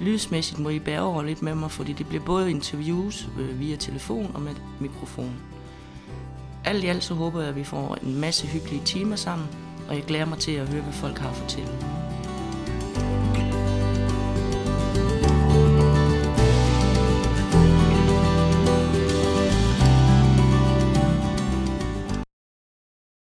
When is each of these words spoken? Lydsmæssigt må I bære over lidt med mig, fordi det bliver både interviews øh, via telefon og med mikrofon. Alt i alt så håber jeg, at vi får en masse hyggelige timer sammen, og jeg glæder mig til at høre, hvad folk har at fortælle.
Lydsmæssigt 0.00 0.58
må 0.58 0.68
I 0.68 0.78
bære 0.78 1.00
over 1.00 1.22
lidt 1.22 1.42
med 1.42 1.54
mig, 1.54 1.70
fordi 1.70 1.92
det 1.92 2.06
bliver 2.06 2.24
både 2.24 2.50
interviews 2.50 3.28
øh, 3.38 3.60
via 3.60 3.76
telefon 3.76 4.30
og 4.34 4.40
med 4.40 4.54
mikrofon. 4.80 5.36
Alt 6.64 6.84
i 6.84 6.86
alt 6.86 7.04
så 7.04 7.14
håber 7.14 7.40
jeg, 7.40 7.48
at 7.48 7.56
vi 7.56 7.64
får 7.64 7.98
en 8.02 8.20
masse 8.20 8.46
hyggelige 8.46 8.84
timer 8.84 9.16
sammen, 9.16 9.48
og 9.88 9.94
jeg 9.94 10.04
glæder 10.04 10.24
mig 10.24 10.38
til 10.38 10.52
at 10.52 10.68
høre, 10.68 10.82
hvad 10.82 10.92
folk 10.92 11.18
har 11.18 11.28
at 11.28 11.36
fortælle. 11.36 12.01